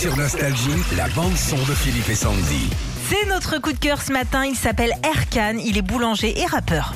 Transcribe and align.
Sur 0.00 0.16
Nostalgie, 0.16 0.70
la 0.96 1.08
bande-son 1.08 1.56
de 1.56 1.74
Philippe 1.74 2.08
et 2.08 2.14
Sandy. 2.14 2.70
C'est 3.10 3.28
notre 3.28 3.58
coup 3.58 3.70
de 3.70 3.78
cœur 3.78 4.00
ce 4.00 4.10
matin, 4.10 4.46
il 4.46 4.56
s'appelle 4.56 4.94
Erkan, 5.04 5.58
il 5.62 5.76
est 5.76 5.82
boulanger 5.82 6.40
et 6.40 6.46
rappeur. 6.46 6.94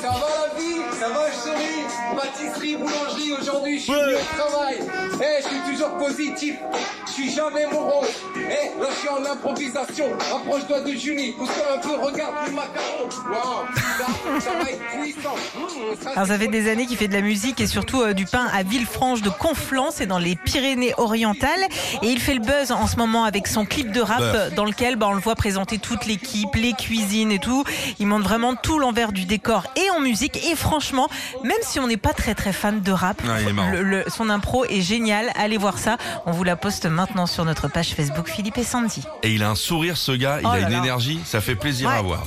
Ça 0.00 0.08
va 0.08 0.14
la 0.14 0.58
vie 0.58 0.80
Ça 0.98 1.08
va 1.10 1.26
je 1.30 1.36
souris 1.36 2.16
Pâtisserie, 2.16 2.76
boulangerie, 2.76 3.32
aujourd'hui 3.38 3.78
je 3.78 3.82
suis 3.84 3.92
venu 3.92 4.14
au 4.14 4.36
travail. 4.38 4.76
Eh, 5.20 5.42
je 5.42 5.48
suis 5.48 5.70
toujours 5.70 5.98
positif. 5.98 6.54
Je 7.06 7.12
suis 7.12 7.30
jamais 7.30 7.66
morose. 7.66 8.08
Eh, 8.36 8.80
là 8.80 8.88
je 8.90 8.98
suis 9.00 9.08
en 9.10 9.22
improvisation. 9.22 10.06
Approche-toi 10.34 10.80
de 10.80 10.92
Julie. 10.92 11.32
Pousse-toi 11.32 11.74
un 11.74 11.78
peu, 11.78 11.94
regarde 12.02 12.34
le 12.46 12.52
macaron. 12.52 13.04
Wow, 13.28 13.66
ça, 13.76 14.40
ça 14.40 14.50
va 14.52 14.70
être 14.70 15.02
puissant. 15.02 15.36
Alors 16.14 16.26
ça 16.28 16.38
fait 16.38 16.48
des 16.48 16.70
années 16.70 16.86
qu'il 16.86 16.96
fait 16.96 17.08
de 17.08 17.12
la 17.14 17.20
musique 17.20 17.60
et 17.60 17.66
surtout 17.66 18.02
euh, 18.02 18.12
du 18.12 18.24
pain 18.24 18.46
à 18.52 18.62
Villefranche 18.62 19.22
de 19.22 19.30
Conflans, 19.30 19.90
c'est 19.92 20.06
dans 20.06 20.18
les 20.18 20.36
Pyrénées-Orientales. 20.36 21.50
Et 22.02 22.08
il 22.08 22.20
fait 22.20 22.34
le 22.34 22.40
buzz 22.40 22.70
en 22.72 22.86
ce 22.86 22.96
moment 22.96 23.24
avec 23.24 23.46
son 23.46 23.64
clip 23.64 23.92
de 23.92 24.00
rap 24.00 24.22
dans 24.54 24.64
lequel 24.64 24.96
bah, 24.96 25.06
on 25.08 25.14
le 25.14 25.20
voit 25.20 25.34
présenter 25.34 25.78
toute 25.78 26.06
l'équipe, 26.06 26.54
les 26.54 26.72
cuisines 26.72 27.32
et 27.32 27.38
tout. 27.38 27.64
Il 27.98 28.06
montre 28.06 28.24
vraiment 28.24 28.54
tout 28.54 28.78
l'envers 28.78 29.12
du 29.12 29.24
décor 29.24 29.64
et 29.76 29.90
en 29.90 30.00
musique. 30.00 30.36
Et 30.50 30.56
franchement, 30.56 31.08
même 31.44 31.52
si 31.62 31.78
on 31.80 31.86
n'est 31.86 31.96
pas 31.96 32.12
très 32.12 32.34
très 32.34 32.52
fan 32.52 32.80
de 32.80 32.92
rap, 32.92 33.22
Ouais, 33.24 33.52
le- 33.72 33.82
le- 33.82 34.04
son 34.08 34.30
impro 34.30 34.64
est 34.64 34.80
génial. 34.80 35.30
Allez 35.36 35.56
voir 35.58 35.78
ça. 35.78 35.96
On 36.26 36.32
vous 36.32 36.44
la 36.44 36.56
poste 36.56 36.86
maintenant 36.86 37.26
sur 37.26 37.44
notre 37.44 37.68
page 37.68 37.90
Facebook 37.94 38.28
Philippe 38.28 38.58
et 38.58 38.64
Sandy. 38.64 39.02
Et 39.22 39.32
il 39.32 39.42
a 39.42 39.50
un 39.50 39.54
sourire, 39.54 39.96
ce 39.96 40.12
gars, 40.12 40.38
il 40.40 40.46
Oh 40.46 40.50
a 40.50 40.58
là 40.58 40.66
une 40.66 40.72
là. 40.72 40.78
énergie, 40.78 41.20
ça 41.24 41.40
fait 41.40 41.54
plaisir 41.54 41.88
Ouais. 41.88 41.96
à 41.96 42.02
voir. 42.02 42.26